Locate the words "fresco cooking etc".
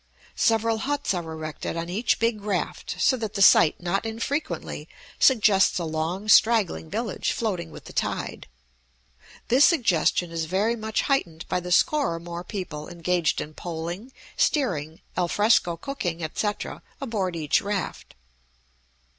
15.27-16.81